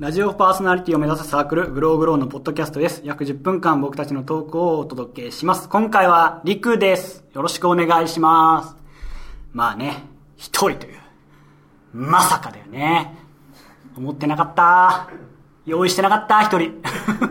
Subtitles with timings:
[0.00, 3.02] ラジオパーソナリティを目指すサークル、グローグローのポッドキャストです。
[3.04, 5.68] 約10分間僕たちのトークをお届けします。
[5.68, 7.22] 今回は、リクです。
[7.34, 8.76] よろしくお願いします。
[9.52, 10.04] まあね、
[10.38, 10.98] 一人という。
[11.92, 13.14] まさかだよね。
[13.94, 15.10] 思ってなかった。
[15.66, 16.80] 用意してなかった、一人。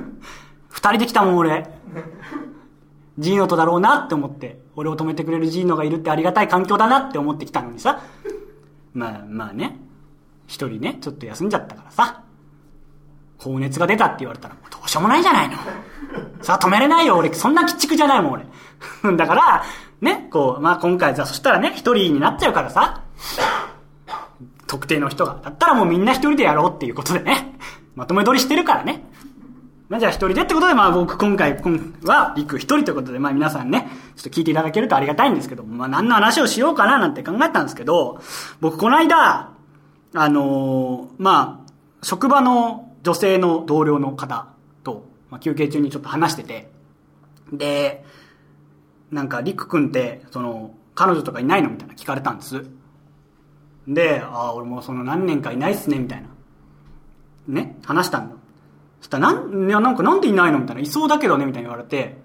[0.70, 1.68] 二人で来たもん、俺。
[3.18, 8.00] ジーノとだろうなって思って、俺を止めてくれるジーノがいるってありがたい環境だなって思ってきたのにさ。
[8.94, 9.80] まあまあね、
[10.46, 12.29] 一人ね、ちょっと休んじゃったからさ。
[13.40, 15.58] 高熱が出たって言われたらどうしようもないじゃないの。
[16.41, 17.34] さあ止めれないよ、俺。
[17.34, 18.32] そんな鬼畜じゃないもん、
[19.04, 19.16] 俺。
[19.18, 19.63] だから、
[20.02, 23.02] ね、こう、まあ今回さ、そしたらね、一人になっちゃうからさ。
[24.68, 25.38] 特定の人が。
[25.41, 27.58] だったらもうみんな一人でやろうっていうことでね。
[27.96, 29.04] まとめ撮りしてるからね。
[29.90, 38.21] まあじゃあ一人でってことで、まあ僕今回今は、リク一人ということで、まあ皆さんね、ちょっと聞いていただけるとありがたいんですけど、まあ何の話をしようかななんて考えたんですけど、
[38.62, 39.49] 僕この間、
[40.13, 41.70] あのーまあ、
[42.04, 44.48] 職場の女性の同僚の方
[44.84, 46.71] と、まあ休憩中にちょっと話してて、
[47.51, 48.04] で、
[49.12, 52.63] なんか、リク君って、その、彼女とかいないのみたいな聞かれたんです。
[53.87, 56.27] で、ああ、俺もその何年かいないっすね、みたいな。
[57.48, 58.35] ね、話したんだ。
[58.99, 60.81] そしたら、なん、いや、なんかなんでいないのみたいな。
[60.84, 62.18] いそうだけどね、みたいに言われて、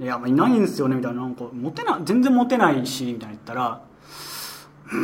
[0.00, 1.20] いや、まあいないんですよね、みたいな。
[1.20, 3.82] なんか、モテな、全然モテないし、みたいな言ったら、
[4.90, 4.98] うー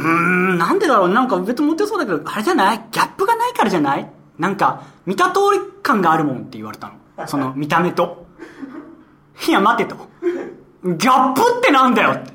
[0.54, 2.78] ん、なんでだろう、なんか別にモテそうだけど、あれじゃない？
[2.90, 4.10] ギャップがないからじゃない？
[4.38, 7.26] なんか、見た通り感があるもんって言われたの。
[7.26, 8.26] その、見た目と。
[9.48, 9.96] いや、待てと。
[10.84, 12.32] ギャップってなんだよって。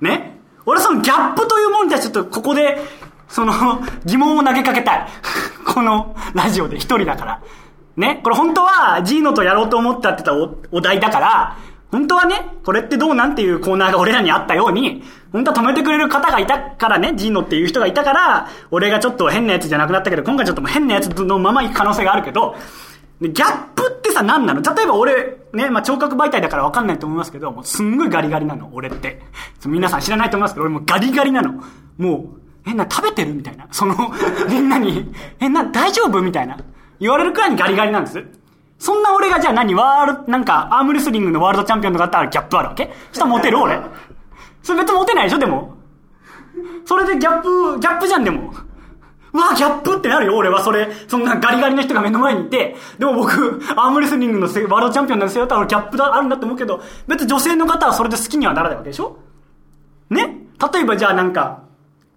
[0.00, 0.40] ね？
[0.66, 2.78] 俺そのギャップというものに対してちょっとここで、
[3.28, 3.52] その
[4.04, 5.08] 疑問を投げかけたい。
[5.64, 7.40] このラジオで一人だから。
[7.96, 8.20] ね？
[8.22, 11.56] これ本当はジーノとやろうと思ったって言ったおお題だから、
[11.92, 22.56] 本当はね、これってどうなんていうコーナーが俺らにあったように、本当は止めてくれる方がいたからね、ジーノっていう人がいたから、俺がちょっと変なやつじゃなくなったけど、今回ちょっと変なやつのまま行く可能性があるけど、
[23.20, 24.62] ギャップってさ、何なの？
[24.62, 29.20] 例えば俺、ね、まあ、聴覚媒体だから分かんないと思いますけど、もうすんごいガリガリなの、俺って。
[29.60, 31.62] そ皆さん知らないと思いますけど、俺もガリガリなの。
[31.98, 32.32] も
[32.66, 33.68] う、え、な、食べてるみたいな。
[33.70, 33.94] その、
[34.48, 36.56] みんなに、え、な、大丈夫みたいな。
[36.98, 38.24] 言われるくらいにガリガリなんです。
[38.82, 39.76] そんな俺がじゃあ何？
[39.76, 42.92] ワール、なんか、アームレスリングのワールドチャンピオンとかだったらギャップあるわけ？
[43.10, 43.78] そしたらモテる俺。
[44.60, 45.38] それ別にモテないでしょ？
[45.38, 45.74] でも。
[46.84, 48.52] それでギャップ、ギャップじゃんでも。
[49.32, 50.90] うわ、ギャップってなるよ、俺はそれ。
[51.06, 55.46] そんなガリガリの人が目の前にいて、でも僕、アームレスリングのワールドチャンピオンなんですよ。
[55.46, 59.16] だったらギャップだあるんだと思うけど、別に女性の方はそれで好きにはならないわけでしょ？
[60.10, 60.38] ね？
[60.72, 61.62] 例えばじゃあなんか、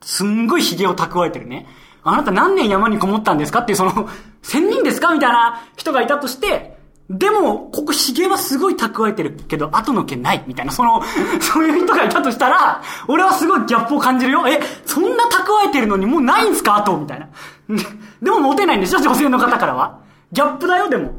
[0.01, 1.67] すんごい髭を蓄えてるね。
[2.05, 4.07] あなた何年山にこもったんですかっていうその、
[4.43, 6.75] 千人ですかみたいな人がいたとして、
[7.09, 11.03] でも、ここ髭はすごい蓄えてるけど、後の毛ないみたいな、その、
[11.39, 14.47] そういう人がいたとしたら、俺はすごいギャップを感じるよ。
[14.47, 16.77] え、そんな蓄えてるのにもうないんすか？
[16.77, 17.27] 後みたいな。
[18.21, 19.97] でもモテないんでしょ女性の方からは。
[20.31, 21.11] ギャップだよ、でも。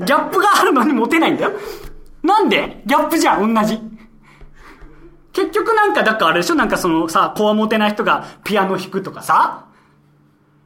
[0.00, 1.52] ギャップがあるのにモテないんだよ。
[2.22, 2.82] なんで？
[2.86, 3.80] ギャップじゃん、同じ。
[5.32, 6.54] 結局なんか、だからあれでしょ？
[6.56, 9.64] なんかそのさ、こわもてな人がピアノ弾くとかさ、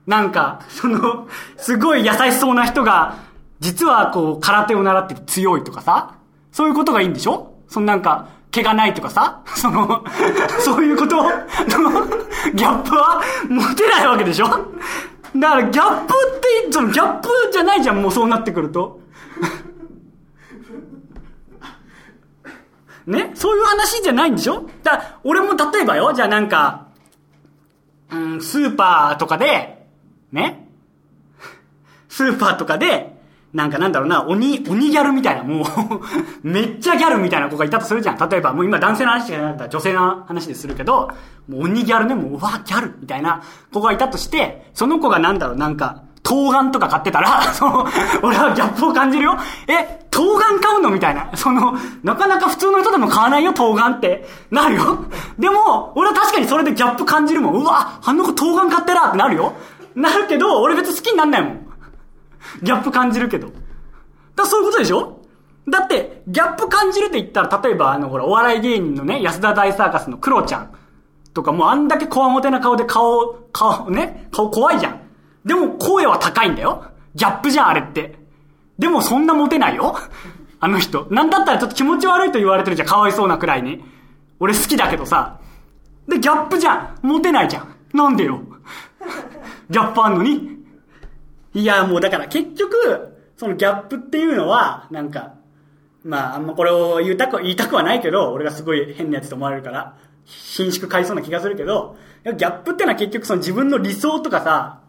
[0.07, 3.17] なんか、その、すごい優しそうな人が、
[3.61, 6.17] 実はこう、空手を習って強いとかさ、
[6.53, 7.55] そういうことがいいんでしょ？
[7.69, 10.05] そのなんか、毛がないとかさ、 その、
[10.61, 11.17] そういうこと？
[11.17, 11.31] の、
[12.55, 14.47] ギャップは持てないわけでしょ？
[14.47, 14.61] だか
[15.57, 19.01] らギャップって、そのギャップじゃないじゃん、もうそうなってくると。
[23.07, 23.33] ね？
[23.35, 24.69] そういう話じゃないんでしょ？
[24.83, 26.87] だ俺も例えばよ、じゃあなんか、
[28.11, 29.74] うん、スーパーとかで、
[30.35, 30.69] ね
[32.09, 33.15] スーパーとかで、
[33.55, 35.67] なんかなんだろうな、鬼、鬼ギャルみたいな、もう、
[36.47, 38.29] めっちゃギャルみたいな子がいたとするじゃん。
[38.29, 41.09] 例えば、もう今男性の話じゃなかったら女性の話でするけど、
[41.49, 47.87] もう鬼ギャルね、もう、うわ、ギャルみたいな子がいたとして、その子がなんだろう、なんか、冬瓜とか買ってたら、 その、
[48.23, 49.37] 俺はギャップを感じるよ。
[49.69, 51.29] え、冬瓜買うのみたいな。
[51.35, 54.27] その、なかなか普通の人でも買わないよ、冬瓜って。
[54.51, 55.05] なるよ。
[55.39, 57.63] でも、俺は確かにそれでギャップ感じるもん。
[57.63, 59.53] うわ、あの子冬瓜買ってらってなるよ。
[59.95, 61.67] なるけど、俺別好きになんないもん。
[62.63, 63.49] ギャップ感じるけど。
[64.37, 65.21] だそういうことでしょ？
[65.69, 70.75] だって、ギャップ感じるって言ったら、例えばあの、ほら、お笑い芸人のね、安田大サーカスのクロちゃん
[71.33, 75.01] とかもうあんだけこわもてな顔で顔、顔、ね、顔怖いじゃん。
[75.45, 76.85] でも声は高いんだよ。
[77.15, 78.19] ギャップじゃん、あれって。
[78.79, 79.97] でもそんなモテないよ。
[80.61, 81.07] あの人。
[81.11, 83.85] なんだったらちょっと気持ち悪いと言われてるじゃん、かわいそうなくらいに。
[84.41, 85.41] 俺好きだけどさ。
[86.09, 86.99] で、ギャップじゃん。
[87.03, 87.74] モテないじゃん。
[87.95, 88.43] なんでよ？
[89.71, 90.59] ギャップあんのに？
[91.55, 95.35] いや、もうだから結局、そのギャップっていうのは、なんか、
[96.05, 104.81] まあ、あんまこれを言いたく、言いたくはないけど、俺がすごい変なやつと思われるから、貧縮買いそうな気がするけど、ギャップってのは結局その自分の理想とかさ、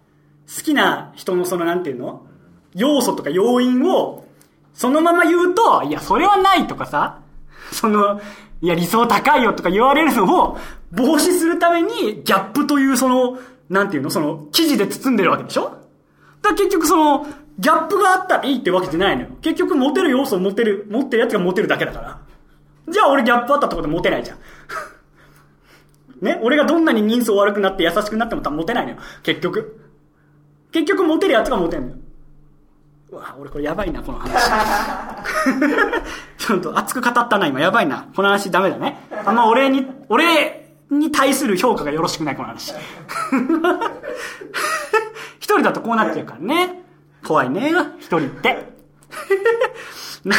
[0.48, 2.26] 好きな人のそのなんていうの？
[2.74, 4.26] 要素とか要因を、
[4.74, 7.22] そのまま言うと、いや、それはないとかさ、
[7.72, 8.22] その、
[8.62, 10.58] いや、理想高いよとか言われるのを
[10.92, 13.38] 防止するために、ギャップというその、
[13.70, 15.64] なんていうのその、生地で包んでるわけでしょ？
[15.64, 15.78] だか
[16.50, 17.26] ら結局その、
[17.58, 19.30] ギャップがあったらいいってわけじゃないのよ。
[19.42, 22.20] 結局モテる要素を持てる、持ってるやつがモテるだけだから。
[22.90, 24.38] じゃあ俺ギャップあったところでモテないじゃん。
[26.22, 26.40] ね？
[26.44, 28.98] 俺がどんなに人相悪くなって優しくなっても多分モテないのよ。
[29.24, 29.80] 結局。
[30.72, 31.96] 結局モテるやつがモテんのよ。
[33.12, 34.34] うわ、俺これやばいな、この話。
[36.46, 37.60] ちょっと熱く語ったな、今。
[37.60, 38.08] やばいな。
[38.16, 39.00] この話ダメだね。
[39.26, 42.74] あんま俺に、俺に対する評価がよろしくない、この話。
[45.40, 46.84] 一人だとこうなっちゃうからね。
[47.26, 48.76] 怖いね、一人って。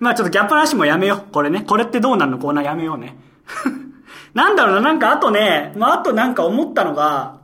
[0.00, 1.32] まあちょっとギャップの話もやめよう。
[1.32, 1.62] これね。
[1.66, 2.38] これってどうなるの？
[2.38, 3.16] コーナーやめようね。
[4.32, 7.40] なんだろうな、なんかあとね、まああとなんか思ったのが、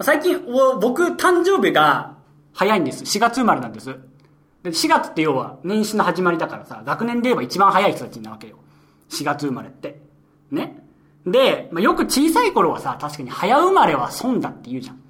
[0.00, 0.40] 最近、
[0.80, 2.12] 僕、誕生日が
[2.54, 3.04] 早いんです。
[3.04, 3.94] 4月生まれなんです。
[4.62, 8.56] で、4月って要は年始の始まりだからさ、学年で言えば一番早い人たちなわけよ。
[9.10, 10.00] 4月生まれって。
[10.50, 10.86] ね。
[11.26, 15.00] で、まあ、よく小さい頃はさ、確かに早生まれは損だって言うじゃん。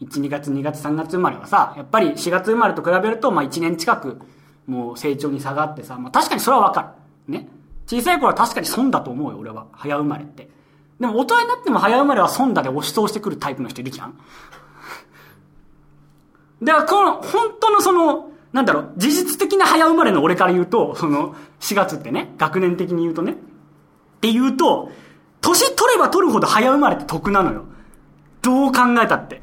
[0.00, 4.20] 1、2月、2月、3月生まれはさ、やっぱり4月生まれと比べると、まあ1年近く、
[4.66, 6.94] もう成長に差がってさ、まあ確かにそれはわか
[7.28, 7.32] る。
[7.32, 7.48] ね。
[7.86, 9.66] 小さい頃は確かに損だと思うよ、俺は。
[9.72, 10.48] 早生まれって。
[11.00, 14.18] でも大人になっても早生まれは損だで押し通してくるタイプの人いるじゃん。
[16.62, 23.32] だからこの、本当のその、なんだろう、事実的な早生まれの俺から言うと、その、4月ってね、学年的に言うとね。
[23.32, 23.34] っ
[24.20, 24.90] て言うと、
[25.40, 27.64] 年取れば取るほど早生まれって得なのよ。
[28.42, 29.42] どう考えたって。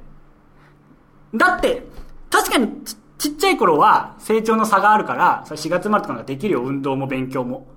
[1.35, 1.87] だって、
[2.29, 2.69] 確かに
[3.17, 7.67] ちっちゃい頃は成長の差があるから、それ4月生まれとかができるよ、運動も勉強も。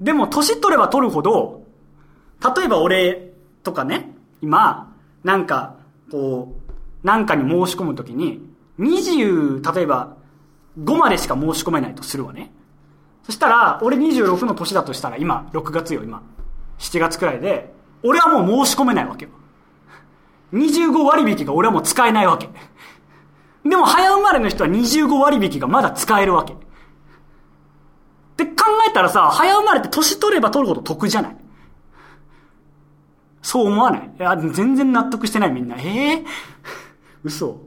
[0.00, 1.62] でも、年取れば取るほど、
[2.56, 3.32] 例えば俺
[3.62, 4.92] とかね、今、
[5.22, 5.76] なんか、
[6.10, 6.54] こ
[7.02, 8.46] う、なんかに申し込むときに、
[8.78, 10.16] 20、例えば、
[10.78, 12.52] 5までしか申し込めないとするわね。
[13.22, 16.22] そしたら、俺26の年だとしたら、今、6月よ、今。
[16.78, 17.72] 7月くらいで、
[18.02, 19.30] 俺はもう申し込めないわけよ。
[20.52, 22.48] 25割引が俺はもう使えないわけ。
[23.64, 26.52] でも早生まれの人は25割引がまだ使えるわけ。
[26.52, 26.56] っ
[28.36, 28.52] て考
[28.88, 31.36] えたらさ、早生まれって年取れば取るほど得じゃない？
[33.42, 34.10] そう思わない？
[34.18, 35.76] いや、全然納得してないみんな。
[35.76, 36.24] ええー、
[37.22, 37.60] 嘘。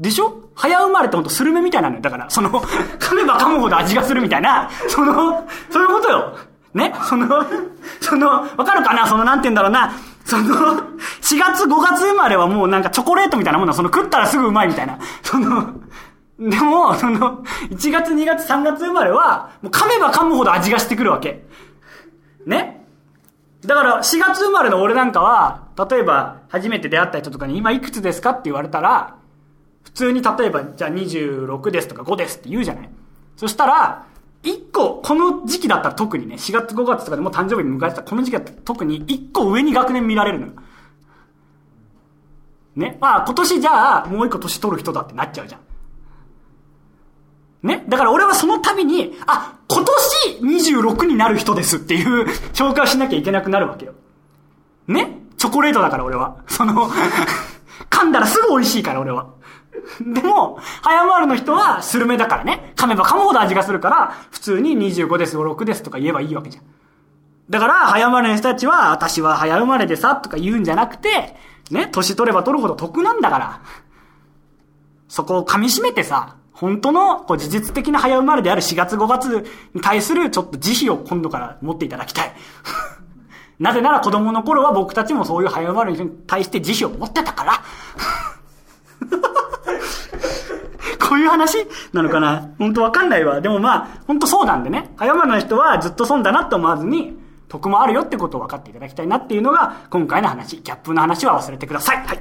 [0.00, 0.40] でしょ？
[0.56, 2.00] 早生まれってほんとスルメみたいなのよ。
[2.00, 6.36] だから、その、噛めば噛むほど味がするみたいな、その、そういうことよ。
[6.74, 6.92] ね？
[7.08, 7.28] その、
[8.00, 9.06] その、わかるかな？
[9.06, 9.94] その、なんて言うんだろうな。
[10.24, 13.74] その、4月5月生まれはもうなんかチョコレートみたいなもんだ。
[13.74, 14.98] その食ったらすぐうまいみたいな。
[15.22, 15.74] その、
[16.40, 21.44] でも、その、1月2月3月生まれは、もう噛めば噛むほど味がしてくるわけ。
[22.46, 22.84] ね？
[23.64, 28.30] だから4月生まれの俺なんかは、例えば初めて出会った人とかに今いくつですか？
[28.30, 29.16] って言われたら、
[29.84, 32.90] 普通に例えばじゃあ26ですとか5ですって言うじゃない。
[33.36, 34.06] そしたら、
[34.42, 40.52] 一個、この時期だったら特にね、4月5月とかでも誕生日迎えてたこの時期だったら特に一個上に学年見られるのよ。
[42.76, 42.98] ね。
[43.00, 45.60] まあ今年じゃあもう一個年取る人だってなっちゃうじゃん。
[47.66, 47.84] ね。
[47.88, 53.94] だから俺はその度に、あ、今年26になる人ですっていう紹介をしなきゃいけなくなるわけよ。
[54.86, 56.36] ねチョコレートだから俺は。
[56.48, 56.90] その
[57.90, 59.28] 噛んだらすぐ美味しいから俺は。
[60.00, 62.72] でも、早回るの人はスルメだからね。
[62.76, 66.64] 噛めば噛むほど味がするから、普通に25です、6ですとか言えばいいわけじゃん。
[67.50, 71.36] だから、早生まれの人たちは、私は早生まれでさ、とか言うんじゃなくて、
[71.70, 73.60] ね、年取れば取るほど得なんだから。
[75.08, 82.32] そこを噛み締めてさ、本当の、こう、事実的な早生まれである4月5月に対する、ちょっと慈悲を今度から持っていただきたい。
[83.58, 87.62] なぜなら子供の頃は僕たちもそういう早生まれに対して慈悲を持ってたから。
[91.14, 91.58] こういう話？
[91.92, 92.50] なのかな？
[92.58, 93.40] 本当わかんないわ。
[93.40, 94.90] でもまあ、本当そうなんでね。
[94.96, 97.16] 早間の人はずっと損だなって思わずに、
[97.48, 100.56] 得もあるよってことを分かっていただきたいなっていうのが、今回の話。
[100.56, 101.98] ギャップの話は忘れてください。
[101.98, 102.20] はい。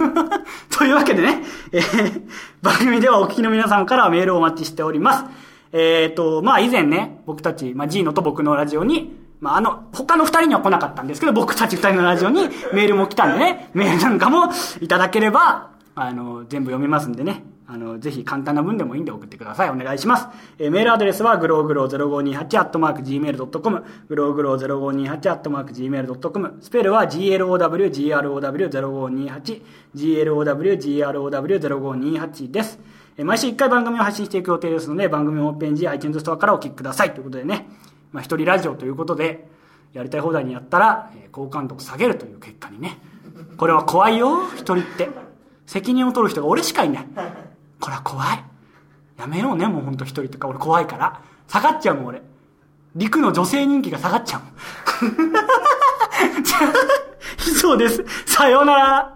[0.74, 1.42] というわけでね、
[1.72, 2.22] えー、
[2.62, 5.24] 番組ではお聞きの皆さんからメールをお待ちしております。
[5.72, 17.42] えっ、ー、と、まあ以前ね、僕たち、まあジーノと僕のラジオに、まああの、他の二人には来なかったんですけど、僕たち二人のラジオにメールも来たんでね、メールなんかもいただければ、あの、全部読みますんでね。
[17.68, 19.70] あの、ぜひ簡単な文でもいいんで送ってください。
[19.70, 20.28] お願いします。
[20.58, 29.62] えー、メールアドレスは、グローグロー0528アットマーク gmail.com、グローグロー0528アットマーク gmail.com、スペルは glowgrow0528、
[29.94, 32.78] glowgrow0528 です。
[33.16, 37.14] えー、毎週1回番組を発信していく予定ですので、番組ホームページ、iTunes ストアからお聞きください。
[37.14, 37.66] ということでね、
[38.12, 39.48] まあ一人ラジオということで、
[39.92, 43.00] やりたい放題にやったら、えー、好感度を下げるという結果にね。
[43.56, 45.10] これは怖いよ、一人って。
[45.66, 47.06] 責任を取る人が俺しかいない。
[47.86, 48.44] これは怖い。
[49.16, 51.20] やめようね、もうほんと一人とか俺怖いから。
[51.46, 52.20] 下がっちゃうもん俺。
[52.96, 54.48] 陸の女性人気が下がっちゃうも
[55.28, 56.42] ん。
[56.42, 56.62] じゃあ
[57.48, 58.04] 以上です。
[58.26, 59.15] さようなら。